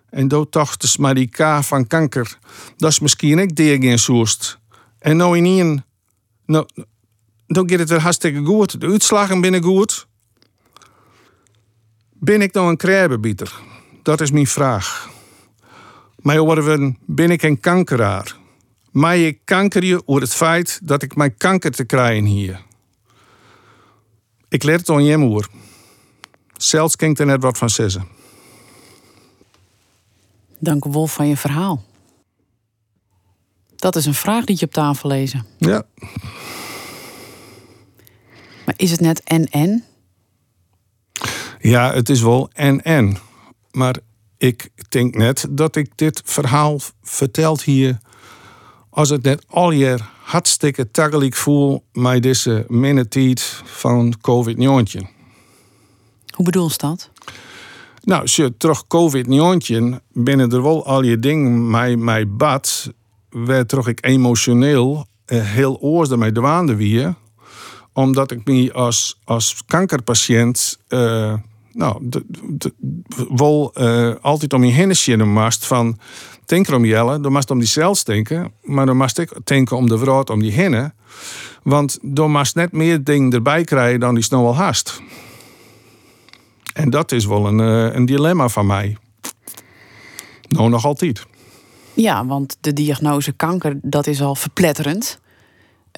En 0.10 0.28
dood 0.28 0.52
dacht 0.52 0.84
maar 0.98 1.16
die 1.16 1.28
K 1.28 1.60
van 1.62 1.88
kanker. 1.88 2.38
Dat 2.78 2.92
is 2.92 3.00
misschien 3.00 3.40
ik 3.40 3.56
die 3.56 4.00
geen. 4.00 4.60
En 5.00 5.18
nou 5.18 5.38
in 5.38 5.46
een, 5.46 5.84
nou, 6.46 6.68
dan 7.48 7.70
gaat 7.70 7.80
het 7.80 7.90
weer 7.90 8.02
hartstikke 8.02 8.44
goed. 8.44 8.82
De 8.82 8.88
uitslagen 8.88 9.42
binnen 9.42 9.64
goed. 9.64 10.08
Ben 12.20 12.42
ik 12.42 12.54
nou 12.54 12.70
een 12.70 12.78
krijbebieter? 12.78 13.54
Dat 14.04 14.22
is 14.22 14.32
mijn 14.32 14.48
vraag. 14.48 15.10
Maar 16.22 16.40
worden 16.40 16.98
ben 17.06 17.32
ik 17.32 17.44
een 17.44 17.60
kankeraar? 17.60 18.36
Maar 18.92 19.18
ik 19.18 19.40
kanker 19.44 19.84
je 19.84 20.02
over 20.06 20.22
het 20.22 20.34
feit 20.34 20.80
dat 20.84 21.04
ik 21.04 21.16
mijn 21.16 21.38
kanker 21.38 21.72
te 21.72 21.86
krijgen 21.86 22.26
hier. 22.26 22.62
Ik 24.50 24.64
leer 24.64 24.78
het 24.78 24.90
aan 24.90 25.04
je 25.04 25.18
moer. 25.18 25.50
Zelfs 26.58 26.96
kan 26.96 27.10
ik 27.10 27.20
er 27.20 27.26
net 27.26 27.42
wat 27.42 27.58
van 27.58 27.70
zeggen. 27.70 28.08
Dank 30.60 30.86
wel 30.86 31.08
van 31.08 31.28
je 31.28 31.38
verhaal. 31.38 31.84
Dat 33.76 33.96
is 33.96 34.06
een 34.06 34.14
vraag 34.14 34.46
die 34.46 34.56
je 34.60 34.66
op 34.66 34.72
tafel 34.72 35.10
lezen. 35.10 35.46
Ja. 35.58 35.84
Maar 38.66 38.76
is 38.78 38.92
het 38.92 39.00
net 39.00 39.24
en-en? 39.24 39.84
Ja, 41.68 41.94
het 41.94 42.10
is 42.10 42.22
wel 42.22 42.50
en-en. 42.54 43.18
Maar 43.72 43.96
ik 44.38 44.70
denk 44.90 45.16
net 45.16 45.46
dat 45.50 45.76
ik 45.76 45.92
dit 45.96 46.22
verhaal 46.26 46.80
verteld 47.02 47.64
hier... 47.64 47.98
als 48.90 49.10
het 49.10 49.24
net 49.24 49.46
al 49.48 49.72
je 49.72 49.98
hartstikke 50.22 50.92
taggelijk 50.92 51.36
voel... 51.36 51.84
met 51.94 52.24
deze 52.24 52.66
minutiet 52.68 53.62
van 53.66 54.14
COVID-19. 54.18 55.08
Hoe 56.36 56.46
bedoel 56.46 56.70
je 56.70 56.78
dat? 56.78 57.10
Nou, 58.04 58.24
je 58.26 58.58
terug 58.58 58.84
COVID-19 58.84 60.02
binnen 60.12 60.52
er 60.52 60.64
wel 60.64 60.86
al 60.86 61.02
je 61.02 61.20
dingen 61.20 61.70
mij, 61.70 61.96
mij 61.96 62.28
bad... 62.28 62.92
werd 63.30 63.68
toch 63.68 63.88
ik 63.88 64.06
emotioneel 64.06 65.06
eh, 65.26 65.44
heel 65.44 65.80
oors 65.80 66.10
ermee 66.10 66.32
dwaande 66.32 66.76
wie 66.76 67.16
omdat 67.94 68.32
ik 68.32 68.46
me 68.46 68.74
als, 68.74 69.20
als 69.24 69.64
kankerpatiënt 69.66 70.80
uh, 70.90 71.34
nou, 71.78 71.98
de, 72.02 72.26
de, 72.48 72.74
wel 73.30 73.72
uh, 73.76 74.16
altijd 74.22 74.54
om 74.54 74.64
je 74.64 74.72
heen 74.72 74.96
zitten 74.96 75.30
mast 75.30 75.66
van 75.66 76.00
denken 76.46 76.76
om 76.76 76.86
jelle, 76.86 77.20
dan 77.20 77.32
mast 77.32 77.52
om 77.52 77.60
die 77.60 77.68
zelfs 77.68 78.04
denken, 78.04 78.52
maar 78.62 78.86
dan 78.86 78.98
mast 78.98 79.18
ik 79.18 79.32
denken 79.44 79.78
om 79.78 79.90
de 79.90 79.98
vrouw 79.98 80.24
om 80.24 80.40
die 80.40 80.52
hinnen. 80.52 80.94
Want 81.64 81.98
dan 82.02 82.32
mast 82.32 82.56
net 82.56 82.72
meer 82.72 83.04
dingen 83.04 83.34
erbij 83.34 83.64
krijgen 83.64 84.00
dan 84.00 84.14
die 84.14 84.24
snel 84.24 84.46
al 84.46 84.56
haast. 84.56 85.02
En 86.74 86.90
dat 86.90 87.12
is 87.12 87.26
wel 87.26 87.48
een, 87.48 87.60
uh, 87.60 87.96
een 87.96 88.06
dilemma 88.06 88.48
van 88.48 88.66
mij. 88.66 88.98
Nou, 90.48 90.70
nog 90.70 90.86
altijd. 90.86 91.26
Ja, 91.94 92.26
want 92.26 92.58
de 92.62 92.74
diagnose 92.74 93.32
kanker, 93.32 93.80
dat 93.82 94.08
is 94.08 94.22
al 94.22 94.36
verpletterend 94.36 95.20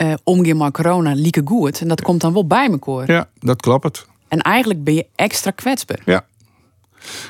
uh, 0.01 0.13
omgaan 0.23 0.57
met 0.57 0.73
corona 0.73 1.13
lieke 1.13 1.41
goed. 1.45 1.81
En 1.81 1.87
dat 1.87 2.01
komt 2.01 2.21
dan 2.21 2.33
wel 2.33 2.47
bij 2.47 2.69
me 2.69 3.03
Ja, 3.05 3.29
dat 3.39 3.61
klopt. 3.61 4.08
En 4.29 4.41
eigenlijk 4.41 4.83
ben 4.83 4.93
je 4.93 5.05
extra 5.15 5.51
kwetsbaar. 5.51 6.01
Ja. 6.05 6.25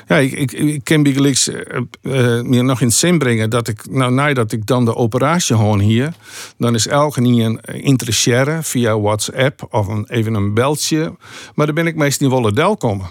Ja, 0.06 0.16
ik, 0.16 0.32
ik, 0.32 0.52
ik 0.52 0.84
kan 0.84 1.02
bijgelijks 1.02 1.48
uh, 1.48 1.60
uh, 2.02 2.42
meer 2.42 2.64
nog 2.64 2.80
in 2.80 2.92
zin 2.92 3.18
brengen 3.18 3.50
dat 3.50 3.68
ik, 3.68 3.90
nou, 3.90 4.12
nadat 4.12 4.52
ik 4.52 4.66
dan 4.66 4.84
de 4.84 4.94
operatie 4.94 5.56
gewoon 5.56 5.78
hier, 5.78 6.14
dan 6.58 6.74
is 6.74 6.86
elke 6.86 7.20
niet 7.20 7.44
een 7.44 7.60
interesseren 7.82 8.64
via 8.64 9.00
WhatsApp 9.00 9.66
of 9.70 9.86
een, 9.86 10.06
even 10.08 10.34
een 10.34 10.54
beltje. 10.54 11.16
Maar 11.54 11.66
dan 11.66 11.74
ben 11.74 11.86
ik 11.86 11.94
meestal 11.96 12.28
niet 12.28 12.40
wel 12.40 12.54
del 12.54 12.76
komen. 12.76 13.06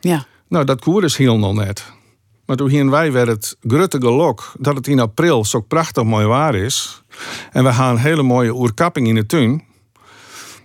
Ja. 0.00 0.26
Nou, 0.48 0.64
dat 0.64 0.80
koer 0.80 1.04
is 1.04 1.16
heel 1.16 1.38
nog 1.38 1.54
net. 1.54 1.84
Maar 2.46 2.56
toen 2.56 2.68
hier 2.68 2.90
wij 2.90 3.12
werd 3.12 3.28
het 3.28 3.56
grutte 3.60 4.00
gelok 4.00 4.52
dat 4.58 4.76
het 4.76 4.86
in 4.86 5.00
april 5.00 5.44
zo 5.44 5.60
prachtig 5.60 6.04
mooi 6.04 6.26
waar 6.26 6.54
is. 6.54 7.02
En 7.52 7.64
we 7.64 7.72
gaan 7.72 7.90
een 7.90 8.00
hele 8.00 8.22
mooie 8.22 8.54
oerkapping 8.54 9.08
in 9.08 9.14
de 9.14 9.26
tuin. 9.26 9.64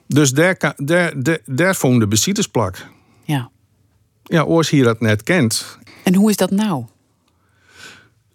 Dus 0.07 0.31
daar, 0.31 0.73
daar, 0.77 1.13
daar, 1.23 1.39
daar 1.45 1.75
vond 1.75 1.99
de 1.99 2.07
bezietersplak. 2.07 2.87
Ja. 3.23 3.49
Ja, 4.23 4.43
oors 4.43 4.69
hier 4.69 4.83
dat 4.83 4.99
net 4.99 5.23
kent. 5.23 5.77
En 6.03 6.15
hoe 6.15 6.29
is 6.29 6.35
dat 6.35 6.51
nou? 6.51 6.85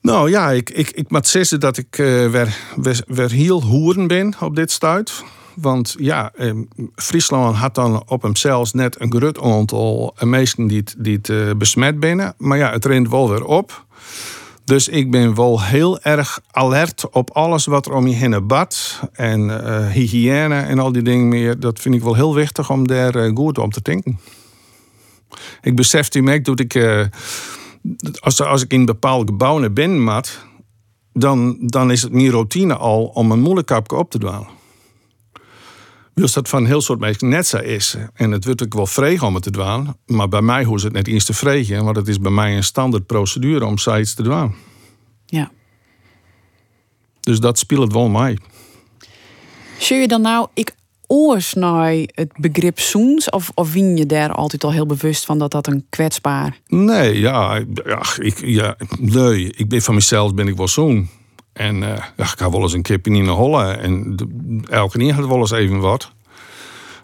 Nou 0.00 0.30
ja, 0.30 0.50
ik, 0.50 0.70
ik, 0.70 0.90
ik 0.90 1.10
moet 1.10 1.26
zeggen 1.26 1.60
dat 1.60 1.76
ik 1.76 1.98
uh, 1.98 2.30
weer, 2.30 2.56
weer, 2.76 3.02
weer 3.06 3.30
heel 3.30 3.62
hoeren 3.62 4.06
ben 4.06 4.34
op 4.40 4.56
dit 4.56 4.70
stuit. 4.70 5.22
Want 5.54 5.94
ja, 5.98 6.32
eh, 6.34 6.52
Friesland 6.94 7.56
had 7.56 7.74
dan 7.74 8.02
op 8.08 8.22
hemzelf 8.22 8.74
net 8.74 9.00
een 9.00 9.14
groot 9.14 9.40
aantal 9.40 10.14
mensen 10.20 10.66
die, 10.66 10.84
die 10.98 11.16
het 11.16 11.28
uh, 11.28 11.50
besmet 11.56 12.00
binnen. 12.00 12.34
Maar 12.38 12.58
ja, 12.58 12.70
het 12.72 12.84
rent 12.84 13.08
wel 13.08 13.30
weer 13.30 13.44
op. 13.44 13.84
Dus 14.64 14.88
ik 14.88 15.10
ben 15.10 15.34
wel 15.34 15.62
heel 15.62 16.00
erg 16.00 16.40
alert 16.50 17.10
op 17.10 17.30
alles 17.30 17.66
wat 17.66 17.86
er 17.86 17.92
om 17.92 18.06
je 18.06 18.14
heen 18.14 18.46
bad. 18.46 19.00
En 19.12 19.40
uh, 19.40 19.88
hygiëne 19.88 20.54
en 20.54 20.78
al 20.78 20.92
die 20.92 21.02
dingen 21.02 21.28
meer. 21.28 21.60
Dat 21.60 21.80
vind 21.80 21.94
ik 21.94 22.02
wel 22.02 22.14
heel 22.14 22.34
wichtig 22.34 22.70
om 22.70 22.86
daar 22.86 23.16
uh, 23.16 23.30
goed 23.34 23.58
om 23.58 23.70
te 23.70 23.82
denken. 23.82 24.18
Ik 25.62 25.76
besef 25.76 26.08
die 26.08 26.22
merk 26.22 26.44
dat 26.44 26.60
ik... 26.60 26.74
Uh, 26.74 27.04
als, 28.20 28.42
als 28.42 28.62
ik 28.62 28.72
in 28.72 28.84
bepaalde 28.84 29.26
gebouwen 29.26 29.74
ben, 29.74 30.02
mat, 30.02 30.46
dan, 31.12 31.56
dan 31.60 31.90
is 31.90 32.02
het 32.02 32.12
meer 32.12 32.30
routine 32.30 32.76
al 32.76 33.04
om 33.04 33.30
een 33.30 33.40
moeilijkapje 33.40 33.96
op 33.96 34.10
te 34.10 34.18
doen. 34.18 34.46
Dus 36.14 36.32
dat 36.32 36.48
van 36.48 36.66
heel 36.66 36.80
soort 36.80 37.00
mensen 37.00 37.28
net 37.28 37.46
zo 37.46 37.56
is. 37.56 37.96
En 38.14 38.30
het 38.30 38.44
wordt 38.44 38.62
ook 38.62 38.74
wel 38.74 38.86
vreeg 38.86 39.22
om 39.22 39.34
het 39.34 39.42
te 39.42 39.50
doen. 39.50 39.96
Maar 40.06 40.28
bij 40.28 40.42
mij 40.42 40.64
hoeft 40.64 40.82
het 40.82 40.92
net 40.92 41.08
eens 41.08 41.24
te 41.24 41.34
vregen. 41.34 41.84
Want 41.84 41.96
het 41.96 42.08
is 42.08 42.18
bij 42.18 42.30
mij 42.30 42.56
een 42.56 42.64
standaard 42.64 43.06
procedure 43.06 43.66
om 43.66 43.78
zoiets 43.78 44.14
te 44.14 44.22
doen. 44.22 44.54
Ja. 45.26 45.50
Dus 47.20 47.40
dat 47.40 47.58
speelt 47.58 47.82
het 47.82 47.92
wel 47.92 48.08
mij. 48.08 48.38
Zul 49.78 49.96
je 49.96 50.08
dan 50.08 50.20
nou, 50.20 50.48
ik 50.54 50.74
oors 51.06 51.52
naar 51.52 51.92
het 51.92 52.32
begrip 52.36 52.80
zoens? 52.80 53.30
Of, 53.30 53.50
of 53.54 53.72
wien 53.72 53.96
je 53.96 54.06
daar 54.06 54.32
altijd 54.32 54.64
al 54.64 54.72
heel 54.72 54.86
bewust 54.86 55.24
van 55.24 55.38
dat 55.38 55.50
dat 55.50 55.66
een 55.66 55.86
kwetsbaar... 55.90 56.60
Nee, 56.66 57.18
ja, 57.20 57.64
ja, 57.84 58.02
ik, 58.18 58.40
ja 58.44 58.76
nee, 58.98 59.52
ik 59.52 59.68
ben 59.68 59.82
van 59.82 59.94
mezelf 59.94 60.34
ben 60.34 60.48
ik 60.48 60.56
wel 60.56 60.68
zoen. 60.68 61.08
En 61.52 61.82
uh, 61.82 61.92
ik 62.16 62.24
ga 62.24 62.50
wel 62.50 62.62
eens 62.62 62.72
een 62.72 62.82
kip 62.82 63.06
in 63.06 63.14
een 63.14 63.28
holle. 63.28 63.64
En 63.64 64.16
de, 64.16 64.26
elke 64.70 64.98
keer 64.98 65.14
had 65.14 65.26
wel 65.26 65.38
eens 65.38 65.50
even 65.50 65.78
wat. 65.78 66.12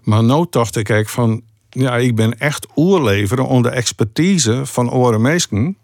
Maar 0.02 0.24
nu 0.24 0.46
dacht 0.50 0.76
ik 0.76 0.84
kijk 0.84 1.08
van... 1.08 1.42
Ja, 1.70 1.96
ik 1.96 2.14
ben 2.14 2.38
echt 2.38 2.66
oerleveren 2.76 3.46
onder 3.46 3.72
expertise 3.72 4.66
van 4.66 4.90
oren 4.90 5.20
mensen... 5.20 5.76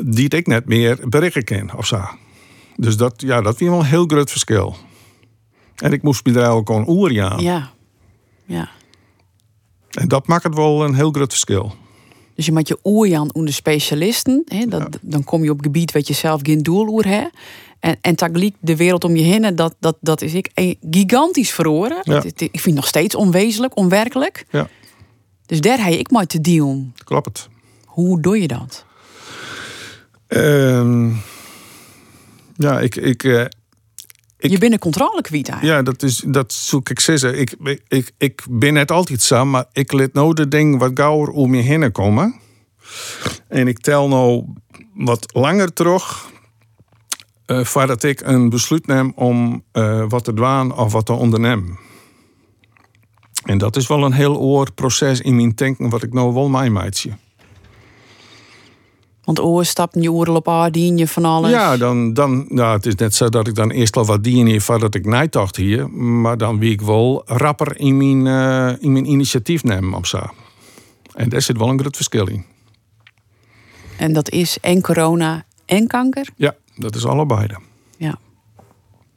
die 0.00 0.28
ik 0.28 0.46
net 0.46 0.66
meer 0.66 0.98
berichten 1.08 1.44
ken 1.44 1.76
of 1.76 1.86
zo. 1.86 2.00
Dus 2.76 2.96
dat, 2.96 3.14
ja, 3.16 3.40
dat 3.40 3.58
was 3.58 3.68
wel 3.68 3.78
een 3.78 3.84
heel 3.84 4.06
groot 4.06 4.30
verschil. 4.30 4.76
En 5.76 5.92
ik 5.92 6.02
moest 6.02 6.26
me 6.26 6.32
daar 6.32 6.50
ook 6.50 6.70
aan 6.70 6.88
oer 6.88 7.12
Ja, 7.12 7.70
ja. 8.44 8.68
En 9.90 10.08
dat 10.08 10.26
maakt 10.26 10.42
het 10.42 10.54
wel 10.54 10.84
een 10.84 10.94
heel 10.94 11.10
groot 11.10 11.30
verschil. 11.30 11.74
Dus 12.40 12.48
je 12.48 12.54
moet 12.54 12.68
je 12.68 12.78
oerjan 12.84 13.34
onder 13.34 13.54
specialisten. 13.54 14.42
Hè, 14.46 14.66
dat, 14.66 14.98
Dan 15.00 15.24
kom 15.24 15.44
je 15.44 15.50
op 15.50 15.60
gebied 15.62 15.92
wat 15.92 16.08
je 16.08 16.14
zelf 16.14 16.40
geen 16.42 16.62
doel 16.62 16.88
oer 16.88 17.06
hebt. 17.06 17.36
En, 17.80 17.96
en 18.00 18.16
tegelijk 18.16 18.54
de 18.60 18.76
wereld 18.76 19.04
om 19.04 19.16
je 19.16 19.22
heen, 19.22 19.56
dat, 19.56 19.74
dat, 19.78 19.96
dat 20.00 20.22
is 20.22 20.34
ik 20.34 20.50
gigantisch 20.90 21.50
verloren. 21.50 21.98
Ja. 22.02 22.22
Ik 22.22 22.50
vind 22.50 22.64
het 22.64 22.74
nog 22.74 22.86
steeds 22.86 23.14
onwezenlijk, 23.14 23.76
onwerkelijk. 23.76 24.44
Ja. 24.50 24.68
Dus 25.46 25.60
daar 25.60 25.84
heb 25.84 25.92
ik 25.92 26.10
maar 26.10 26.26
te 26.26 26.40
dealen. 26.40 26.94
Klopt. 27.04 27.48
Hoe 27.84 28.20
doe 28.20 28.40
je 28.40 28.48
dat? 28.48 28.84
Um, 30.28 31.22
ja, 32.56 32.80
ik, 32.80 32.96
ik, 32.96 33.22
uh, 33.22 33.44
ik, 34.40 34.50
je 34.50 34.58
bent 34.58 34.72
een 34.72 34.78
controle 34.78 35.22
kwijt 35.22 35.48
eigenlijk. 35.48 35.78
Ja, 35.78 35.92
dat, 35.92 36.02
is, 36.02 36.24
dat 36.26 36.52
zoek 36.52 36.90
ik 36.90 37.00
zeggen. 37.00 37.38
Ik, 37.38 37.56
ik, 37.88 38.10
ik 38.18 38.44
ben 38.50 38.72
net 38.72 38.90
altijd 38.90 39.22
samen, 39.22 39.50
maar 39.50 39.64
ik 39.72 39.92
let 39.92 40.12
nou 40.12 40.34
de 40.34 40.48
dingen 40.48 40.78
wat 40.78 40.90
gauwer 40.94 41.28
om 41.28 41.54
je 41.54 41.62
heen 41.62 41.92
komen. 41.92 42.40
En 43.48 43.68
ik 43.68 43.78
tel 43.78 44.08
nou 44.08 44.44
wat 44.94 45.34
langer 45.34 45.72
terug. 45.72 46.28
Uh, 47.46 47.64
voordat 47.64 48.02
ik 48.02 48.20
een 48.20 48.48
besluit 48.48 48.86
neem 48.86 49.12
om 49.14 49.64
uh, 49.72 50.04
wat 50.08 50.24
te 50.24 50.34
doen 50.34 50.76
of 50.76 50.92
wat 50.92 51.06
te 51.06 51.12
ondernemen. 51.12 51.78
En 53.44 53.58
dat 53.58 53.76
is 53.76 53.86
wel 53.86 54.04
een 54.04 54.12
heel 54.12 54.38
oor 54.38 54.72
proces 54.72 55.20
in 55.20 55.36
mijn 55.36 55.52
denken, 55.54 55.88
wat 55.88 56.02
ik 56.02 56.12
nou 56.12 56.34
wel 56.34 56.48
mij 56.48 56.70
meidje. 56.70 57.10
Want 59.30 59.42
oorstappen 59.42 60.02
je 60.02 60.12
oren 60.12 60.36
op 60.36 60.46
haar, 60.46 60.72
dien 60.72 60.96
je 60.96 61.08
van 61.08 61.24
alles. 61.24 61.50
Ja, 61.50 61.76
dan, 61.76 62.14
dan, 62.14 62.46
nou, 62.48 62.76
het 62.76 62.86
is 62.86 62.94
net 62.94 63.14
zo 63.14 63.28
dat 63.28 63.46
ik 63.46 63.54
dan 63.54 63.70
eerst 63.70 63.96
al 63.96 64.04
wat 64.04 64.24
dien 64.24 64.46
hier 64.46 64.60
voordat 64.60 64.94
ik 64.94 65.06
nijdacht 65.06 65.56
hier. 65.56 65.90
Maar 65.90 66.36
dan 66.36 66.58
wie 66.58 66.72
ik 66.72 66.80
wel 66.80 67.22
rapper 67.26 67.78
in 67.78 67.96
mijn, 67.96 68.26
uh, 68.26 68.82
in 68.82 68.92
mijn 68.92 69.10
initiatief 69.10 69.64
nemen 69.64 69.94
of 69.98 70.06
zo. 70.06 70.18
En 71.14 71.28
daar 71.28 71.42
zit 71.42 71.58
wel 71.58 71.68
een 71.68 71.78
groot 71.80 71.96
verschil 71.96 72.26
in. 72.26 72.44
En 73.96 74.12
dat 74.12 74.30
is 74.30 74.58
en 74.60 74.80
corona 74.80 75.44
en 75.66 75.86
kanker? 75.86 76.28
Ja, 76.36 76.54
dat 76.76 76.94
is 76.94 77.06
allebei. 77.06 77.46
Ja. 77.96 78.18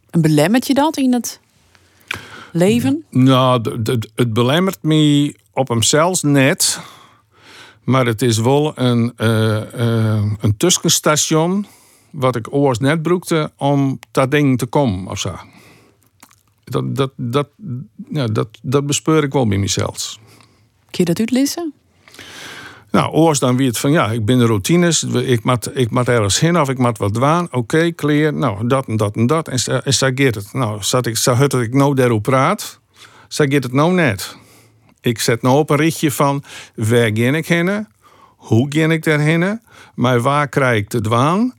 En 0.10 0.22
belemmert 0.22 0.68
je 0.68 0.74
dat 0.74 0.98
in 0.98 1.14
het 1.14 1.40
leven? 2.52 3.06
Nou, 3.10 3.62
het 4.16 4.34
belemmert 4.34 4.84
me 4.84 5.36
op 5.54 5.68
hemzelf 5.68 6.24
net. 6.24 6.80
Maar 7.84 8.06
het 8.06 8.22
is 8.22 8.38
wel 8.38 8.72
een, 8.76 9.14
uh, 9.18 9.62
uh, 9.76 10.32
een 10.40 10.58
tussenstation 10.58 11.66
wat 12.10 12.36
ik 12.36 12.54
oors 12.54 12.80
net 12.80 13.02
broekte 13.02 13.52
om 13.58 14.00
dat 14.12 14.32
ding 14.32 14.58
te 14.58 14.66
komen 14.66 15.12
of 15.12 15.20
zo. 15.20 15.36
Dat, 16.64 16.96
dat, 16.96 17.12
dat, 17.16 17.48
ja, 18.10 18.28
dat, 18.28 18.48
dat 18.62 18.86
bespeur 18.86 19.24
ik 19.24 19.34
wel 19.34 19.48
bij 19.48 19.58
mezelf. 19.58 20.18
Kun 20.90 21.04
je 21.04 21.06
dat 21.06 21.20
uitlezen? 21.20 21.74
Nou, 22.92 23.12
oors 23.12 23.40
dan 23.40 23.58
wie 23.58 23.68
het 23.68 23.78
van 23.78 23.92
ja, 23.92 24.12
ik 24.12 24.26
ben 24.26 24.38
de 24.38 24.46
routines, 24.46 25.04
ik 25.04 25.44
moet, 25.44 25.78
ik 25.78 25.92
moet 25.92 26.08
ergens 26.08 26.40
heen 26.40 26.60
of 26.60 26.70
ik 26.70 26.78
moet 26.78 26.98
wat 26.98 27.14
doen. 27.14 27.44
Oké, 27.44 27.58
okay, 27.58 27.92
kleer, 27.92 28.34
nou 28.34 28.68
dat 28.68 28.88
en 28.88 28.98
dat 28.98 29.16
en 29.16 29.28
dat. 29.28 29.48
En, 29.48 29.84
en 29.84 29.94
zo 29.94 30.10
gaat 30.16 30.36
het. 30.36 30.54
Nou, 30.54 30.84
zat 30.84 31.06
ik, 31.06 31.18
zag 31.18 31.48
dat 31.48 31.62
ik 31.62 31.74
nou 31.74 31.96
daarop 31.96 32.24
praat, 32.24 32.80
zo 33.28 33.46
gaat 33.48 33.64
het 33.64 33.74
nou 33.74 33.94
net. 33.94 34.38
Ik 35.04 35.20
zet 35.20 35.42
nou 35.42 35.58
op 35.58 35.70
een 35.70 35.78
richtje 35.78 36.12
van 36.12 36.44
waar 36.76 37.12
ga 37.14 37.36
ik 37.36 37.48
heen, 37.48 37.88
hoe 38.36 38.66
ga 38.70 38.90
ik 38.90 39.04
daarheen, 39.04 39.62
maar 39.96 40.22
waar 40.22 40.48
krijg 40.48 40.78
ik 40.78 40.90
de 40.90 41.02
dwaan? 41.02 41.54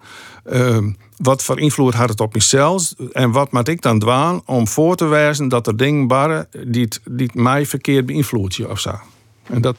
Uh, 0.53 0.79
wat 1.17 1.43
voor 1.43 1.61
invloed 1.61 1.95
had 1.95 2.09
het 2.09 2.21
op 2.21 2.35
mezelf? 2.35 2.93
En 3.13 3.31
wat 3.31 3.53
moet 3.53 3.69
ik 3.69 3.83
dan 3.83 3.99
doen 3.99 4.43
om 4.45 4.69
voor 4.69 4.97
te 4.97 5.05
wijzen 5.05 5.49
dat 5.49 5.67
er 5.67 5.77
dingen 5.77 6.09
waren 6.09 6.49
die, 6.67 6.89
die 7.05 7.31
mij 7.33 7.67
verkeerd 7.67 8.07
beïnvloeden 8.07 8.71
of 8.71 8.81
zo? 8.81 8.95
En 9.43 9.61
dat, 9.61 9.77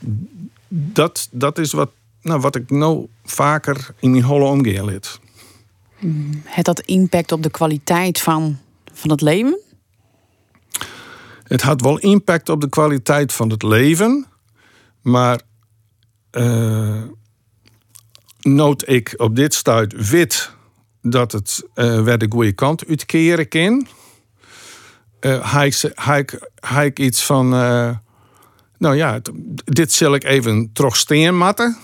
dat, 0.68 1.28
dat 1.32 1.58
is 1.58 1.72
wat, 1.74 1.92
nou, 2.22 2.40
wat 2.40 2.56
ik 2.56 2.70
nou 2.70 3.08
vaker 3.24 3.88
in 4.00 4.12
mijn 4.12 4.24
holle 4.24 4.46
omgeer 4.46 4.84
lid. 4.84 5.20
Hmm. 5.98 6.42
Het 6.44 6.66
dat 6.66 6.80
impact 6.80 7.32
op 7.32 7.44
de 7.44 7.52
kwaliteit 7.52 8.22
van, 8.22 8.58
van 8.94 9.10
het 9.10 9.22
leven? 9.22 9.60
Het 11.48 11.62
had 11.62 11.82
wel 11.82 12.00
impact 12.00 12.50
op 12.50 12.62
de 12.62 12.70
kwaliteit 12.70 13.34
van 13.34 13.50
het 13.50 13.64
leven, 13.64 14.26
maar 15.02 15.42
uh, 16.32 17.02
nood 18.42 18.90
ik 18.90 19.14
op 19.18 19.36
dit 19.36 19.54
stuit 19.54 20.10
wit 20.10 20.52
dat 21.02 21.32
het 21.32 21.64
uh, 21.76 22.02
weer 22.02 22.18
de 22.18 22.26
goede 22.30 22.52
kant 22.52 22.88
uitkeren 22.88 23.48
kan. 23.48 23.88
Uh, 25.22 25.54
hij 26.64 26.86
ik 26.86 27.00
iets 27.00 27.24
van. 27.24 27.54
Uh, 27.54 27.90
nou 28.78 28.96
ja, 28.96 29.20
dit 29.66 29.94
zal 29.94 30.16
ik 30.16 30.24
even 30.24 30.70
terug 30.74 30.96
steen 30.96 31.38
matten. 31.38 31.78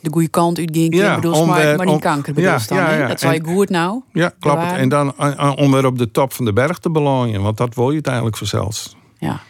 De 0.00 0.10
goede 0.10 0.28
kant 0.28 0.58
uitgaan, 0.58 0.90
ja, 0.90 1.14
bedoel, 1.14 1.46
maar, 1.46 1.76
maar 1.76 1.86
niet 1.86 2.00
kanker 2.00 2.34
bedoel 2.34 2.50
ja, 2.50 2.60
dan, 2.68 2.78
ja, 2.78 2.96
ja, 2.96 3.08
Dat 3.08 3.20
je 3.20 3.40
goed 3.44 3.68
nou. 3.68 4.02
Ja, 4.12 4.32
klopt. 4.40 4.72
En 4.72 4.88
dan 4.88 5.14
om 5.56 5.72
weer 5.72 5.86
op 5.86 5.98
de 5.98 6.10
top 6.10 6.32
van 6.32 6.44
de 6.44 6.52
berg 6.52 6.78
te 6.78 6.90
belooien, 6.90 7.42
want 7.42 7.56
dat 7.56 7.74
wil 7.74 7.86
je 7.86 7.92
uiteindelijk 7.92 8.36
vanzelfs. 8.36 8.95
Ja. 9.18 9.42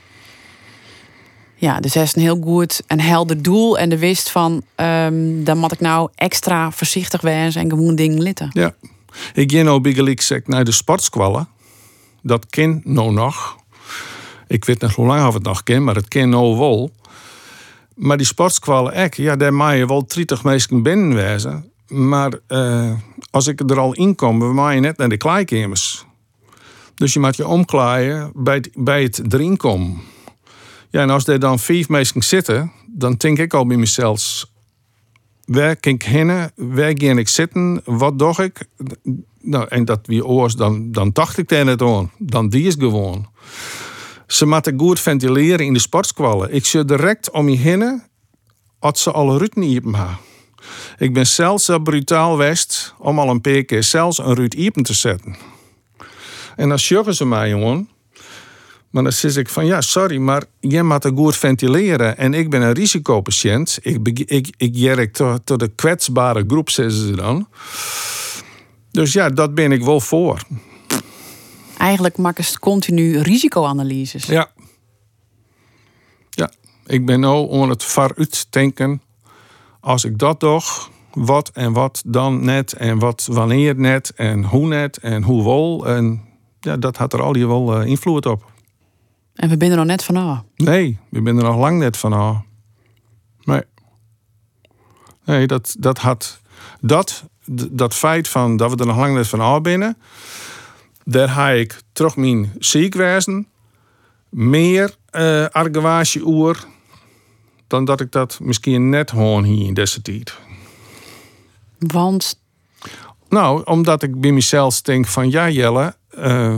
Ja, 1.58 1.80
dus 1.80 1.94
hij 1.94 2.02
is 2.02 2.16
een 2.16 2.23
heel 2.23 2.40
goed 2.42 2.82
en 2.87 3.00
helder 3.00 3.42
doel. 3.42 3.78
En 3.78 3.88
de 3.88 3.99
wist 3.99 4.30
van, 4.30 4.62
um, 4.76 5.44
dan 5.44 5.58
moet 5.58 5.73
ik 5.73 5.80
nou 5.80 6.08
extra 6.14 6.70
voorzichtig 6.70 7.20
wezen 7.20 7.61
en 7.62 7.70
gewoon 7.70 7.94
dingen 7.94 8.23
litten. 8.23 8.50
Ja. 8.52 8.75
Ik 9.35 9.52
ga 9.52 9.62
nou 9.62 9.80
bij 9.80 10.42
naar 10.44 10.64
de 10.64 10.73
sportskwallen. 10.73 11.49
Dat 12.23 12.46
ken 12.46 12.80
nou 12.85 13.12
nog. 13.12 13.56
Ik 14.46 14.64
weet 14.64 14.80
nog 14.80 14.94
hoe 14.94 15.06
lang 15.06 15.26
of 15.26 15.35
het 15.35 15.42
nog 15.42 15.62
ken, 15.62 15.85
maar 15.85 15.94
het 15.94 16.08
ken 16.08 16.28
nou 16.28 16.58
wel. 16.58 16.90
Maar 17.94 18.16
die 18.16 18.26
sportskwallen, 18.26 18.92
ek, 18.92 19.14
ja, 19.14 19.37
daar 19.37 19.54
mag 19.54 19.76
je 19.76 19.87
wel 19.87 20.06
30 20.06 20.44
mensen 20.44 20.82
binnenwezen. 20.82 21.70
Maar 21.87 22.32
uh, 22.49 22.92
als 23.30 23.46
ik 23.46 23.70
er 23.70 23.78
al 23.78 23.92
in 23.92 24.14
kom, 24.14 24.38
we 24.38 24.44
maaien 24.44 24.82
net 24.82 24.96
naar 24.96 25.08
de 25.08 25.16
kleikemers. 25.16 26.05
Dus 26.96 27.12
je 27.12 27.20
moet 27.20 27.36
je 27.36 27.46
omklaaien 27.46 28.32
bij 28.34 28.54
het, 28.54 28.70
bij 28.74 29.02
het 29.02 29.32
erin 29.32 29.56
komen. 29.56 30.00
Ja, 30.90 31.00
en 31.00 31.10
als 31.10 31.26
er 31.26 31.40
dan 31.40 31.58
vijf 31.58 31.88
mensen 31.88 32.22
zitten, 32.22 32.72
dan 32.86 33.14
denk 33.14 33.38
ik 33.38 33.54
al 33.54 33.66
bij 33.66 33.76
mezelf: 33.76 34.46
waar 35.44 35.76
kan 35.76 35.92
ik 35.92 36.02
heen, 36.02 36.50
waar 36.54 36.92
ga 36.94 37.12
ik 37.12 37.28
zitten, 37.28 37.80
wat 37.84 38.18
doe 38.18 38.34
ik? 38.42 38.68
Nou, 39.40 39.66
en 39.68 39.84
dat 39.84 40.06
wie 40.06 40.26
oors, 40.26 40.54
dan, 40.54 40.92
dan 40.92 41.10
dacht 41.12 41.38
ik 41.38 41.48
daar 41.48 41.64
net 41.64 41.82
aan. 41.82 42.10
Dan 42.18 42.48
die 42.48 42.66
is 42.66 42.74
gewoon. 42.78 43.26
Ze 44.26 44.46
moeten 44.46 44.78
goed 44.78 45.00
ventileren 45.00 45.66
in 45.66 45.72
de 45.72 45.78
sportskwallen. 45.78 46.54
Ik 46.54 46.66
zie 46.66 46.85
direct 46.85 47.30
om 47.30 47.48
je 47.48 47.56
heen, 47.56 48.02
als 48.78 49.02
ze 49.02 49.12
alle 49.12 49.38
ruut 49.38 49.56
niet 49.56 49.74
hebben. 49.74 50.18
Ik 50.98 51.12
ben 51.12 51.26
zelfs 51.26 51.64
zo 51.64 51.78
brutaal 51.78 52.37
west 52.37 52.94
om 52.98 53.18
al 53.18 53.30
een 53.30 53.40
paar 53.40 53.62
keer 53.62 53.82
zelfs 53.82 54.18
een 54.18 54.35
ruut 54.35 54.54
iepen 54.54 54.82
te 54.82 54.94
zetten. 54.94 55.56
En 56.57 56.69
dan 56.69 56.79
zeggen 56.79 57.14
ze 57.14 57.27
mij, 57.27 57.49
jongen, 57.49 57.88
maar 58.90 59.03
dan 59.03 59.12
zeg 59.12 59.37
ik 59.37 59.49
van 59.49 59.66
ja, 59.66 59.81
sorry, 59.81 60.16
maar 60.19 60.45
jij 60.61 60.83
moet 60.83 61.03
het 61.03 61.12
goed 61.16 61.37
ventileren. 61.37 62.19
En 62.19 62.35
ik 62.35 62.51
ben 62.51 62.62
een 62.62 62.73
risicopatiënt. 62.73 63.79
Ik, 63.83 64.19
ik, 64.19 64.55
ik 64.57 64.75
jerk 64.75 65.12
tot, 65.12 65.59
de 65.59 65.69
kwetsbare 65.69 66.45
groep, 66.47 66.71
zeggen 66.71 66.95
ze 66.95 67.16
dan. 67.16 67.49
Dus 68.90 69.12
ja, 69.12 69.29
dat 69.29 69.55
ben 69.55 69.73
ik 69.73 69.83
wel 69.83 70.01
voor. 70.01 70.42
Eigenlijk 71.79 72.16
maken 72.16 72.45
ze 72.45 72.59
continu 72.59 73.19
risicoanalyses. 73.19 74.25
Ja. 74.25 74.51
Ja, 76.31 76.51
ik 76.87 77.07
ben 77.07 77.21
nou 77.21 77.49
om 77.49 77.69
het 77.69 77.85
vooruit 77.85 78.47
denken. 78.51 79.03
Als 79.81 80.05
ik 80.05 80.19
dat 80.19 80.38
toch, 80.38 80.90
wat 81.12 81.49
en 81.49 81.73
wat 81.73 82.03
dan 82.07 82.45
net 82.45 82.73
en 82.73 82.99
wat 82.99 83.29
wanneer 83.31 83.77
net 83.77 84.12
en 84.14 84.45
hoe 84.45 84.66
net 84.66 84.97
en 84.97 85.23
hoe 85.23 85.45
wel. 85.45 85.87
En 85.87 86.25
ja, 86.66 86.76
dat 86.76 86.96
had 86.96 87.12
er 87.12 87.22
al 87.22 87.35
hier 87.35 87.48
wel 87.48 87.81
uh, 87.81 87.87
invloed 87.87 88.26
op. 88.26 88.52
En 89.35 89.48
we 89.48 89.55
zijn 89.59 89.70
er 89.70 89.76
nog 89.76 89.87
net 89.87 90.05
van 90.05 90.16
af. 90.16 90.42
Nee, 90.57 90.98
we 91.09 91.20
zijn 91.24 91.37
er 91.37 91.44
nog 91.44 91.57
lang 91.57 91.79
net 91.79 91.96
van 91.96 92.12
af. 92.12 92.37
Nee. 93.44 93.62
Nee, 95.24 95.46
dat, 95.46 95.76
dat 95.79 95.98
had. 95.98 96.40
Dat, 96.81 97.24
dat 97.70 97.94
feit 97.94 98.29
van 98.29 98.57
dat 98.57 98.70
we 98.70 98.76
er 98.76 98.87
nog 98.87 98.96
lang 98.96 99.14
net 99.14 99.29
van 99.29 99.40
af 99.40 99.61
binnen. 99.61 99.96
Daar 101.05 101.29
ga 101.29 101.50
ik 101.50 101.83
terug 101.92 102.16
mijn 102.16 102.52
ziekwezen 102.59 103.48
meer 104.29 104.94
uh, 105.12 105.44
eh, 105.44 105.50
argwaasje 105.50 106.20
oer 106.24 106.64
dan 107.66 107.85
dat 107.85 108.00
ik 108.00 108.12
dat 108.12 108.38
misschien 108.42 108.88
net 108.88 109.11
hoor 109.11 109.44
hier 109.44 109.66
in 109.66 109.74
deze 109.74 110.02
tijd. 110.02 110.35
Want? 111.79 112.40
Nou, 113.29 113.64
omdat 113.64 114.02
ik 114.02 114.20
bij 114.20 114.33
mezelf 114.33 114.83
denk 114.83 115.07
van 115.07 115.31
ja 115.31 115.50
Jelle, 115.50 115.96
uh, 116.18 116.57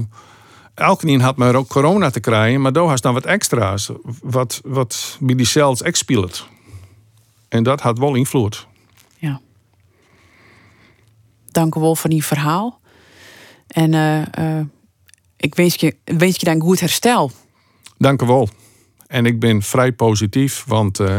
elke 0.74 1.20
had 1.20 1.36
maar 1.36 1.54
ook 1.54 1.68
corona 1.68 2.10
te 2.10 2.20
krijgen, 2.20 2.60
maar 2.60 2.72
daar 2.72 2.84
was 2.84 3.00
dan 3.00 3.14
wat 3.14 3.24
extra's. 3.24 3.90
Wat, 4.22 4.60
wat 4.64 5.16
bij 5.20 5.34
die 5.34 5.46
cells 5.46 5.82
expielt. 5.82 6.48
En 7.48 7.62
dat 7.62 7.80
had 7.80 7.98
wel 7.98 8.14
invloed. 8.14 8.66
Ja. 9.18 9.40
Dank 11.50 11.74
wel 11.74 11.96
voor 11.96 12.10
die 12.10 12.24
verhaal. 12.24 12.80
En 13.66 13.92
uh, 13.92 14.60
ik 15.36 15.54
wens 15.54 15.74
je, 15.74 15.96
wens 16.04 16.36
je 16.36 16.44
dan 16.46 16.60
goed 16.60 16.80
herstel. 16.80 17.30
Dank 17.98 18.22
u 18.22 18.26
wel. 18.26 18.48
En 19.06 19.26
ik 19.26 19.40
ben 19.40 19.62
vrij 19.62 19.92
positief, 19.92 20.64
want 20.66 21.00
uh, 21.00 21.18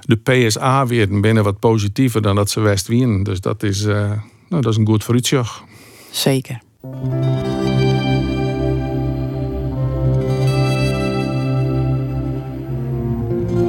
de 0.00 0.16
PSA 0.16 0.86
weer 0.86 1.20
binnen 1.20 1.44
wat 1.44 1.58
positiever 1.58 2.22
dan 2.22 2.34
dat 2.36 2.50
ze 2.50 2.60
West 2.60 2.86
winnen. 2.86 3.22
Dus 3.22 3.40
dat 3.40 3.62
is, 3.62 3.84
nou, 3.84 4.20
dat 4.48 4.66
is 4.66 4.76
een 4.76 4.86
goed 4.86 5.04
vooruitzicht. 5.04 5.62
Zeker. 6.10 6.60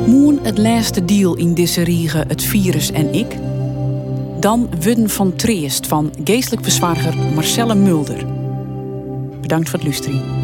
Moen 0.06 0.40
het 0.42 0.58
laatste 0.58 1.06
deal 1.06 1.36
in 1.36 1.54
deze 1.54 1.82
riege 1.82 2.24
Het 2.28 2.44
Virus 2.44 2.92
en 2.92 3.14
ik. 3.14 3.38
Dan 4.40 4.70
Wudden 4.80 5.10
van 5.10 5.36
Treest 5.36 5.88
van 5.88 6.14
geestelijk 6.24 6.64
verzwarger 6.64 7.18
Marcelle 7.34 7.76
Mulder. 7.76 8.26
Bedankt 9.42 9.70
voor 9.70 9.80
het 9.80 9.88
luisteren. 9.88 10.41